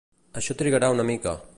[0.41, 1.37] Això trigarà una mica.